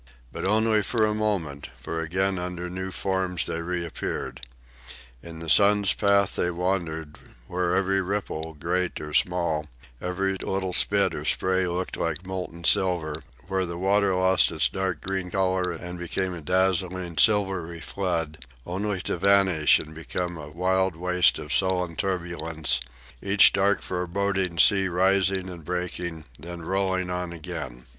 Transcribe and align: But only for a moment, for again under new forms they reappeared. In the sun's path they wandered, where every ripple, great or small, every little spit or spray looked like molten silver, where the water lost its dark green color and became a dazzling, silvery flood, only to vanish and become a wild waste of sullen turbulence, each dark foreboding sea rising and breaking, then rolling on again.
But 0.31 0.45
only 0.45 0.81
for 0.81 1.05
a 1.05 1.13
moment, 1.13 1.69
for 1.77 1.99
again 1.99 2.39
under 2.39 2.71
new 2.71 2.89
forms 2.89 3.45
they 3.45 3.61
reappeared. 3.61 4.43
In 5.21 5.37
the 5.37 5.47
sun's 5.47 5.93
path 5.93 6.35
they 6.35 6.49
wandered, 6.49 7.19
where 7.45 7.75
every 7.75 8.01
ripple, 8.01 8.55
great 8.55 8.99
or 8.99 9.13
small, 9.13 9.67
every 10.01 10.37
little 10.37 10.73
spit 10.73 11.13
or 11.13 11.23
spray 11.23 11.67
looked 11.67 11.97
like 11.97 12.25
molten 12.25 12.63
silver, 12.63 13.21
where 13.47 13.63
the 13.63 13.77
water 13.77 14.15
lost 14.15 14.51
its 14.51 14.67
dark 14.67 15.01
green 15.01 15.29
color 15.29 15.71
and 15.71 15.99
became 15.99 16.33
a 16.33 16.41
dazzling, 16.41 17.19
silvery 17.19 17.79
flood, 17.79 18.43
only 18.65 19.01
to 19.01 19.17
vanish 19.19 19.77
and 19.77 19.93
become 19.93 20.35
a 20.35 20.47
wild 20.49 20.95
waste 20.95 21.37
of 21.37 21.53
sullen 21.53 21.95
turbulence, 21.95 22.81
each 23.21 23.53
dark 23.53 23.83
foreboding 23.83 24.57
sea 24.57 24.87
rising 24.87 25.47
and 25.47 25.63
breaking, 25.63 26.25
then 26.39 26.63
rolling 26.63 27.11
on 27.11 27.31
again. 27.31 27.85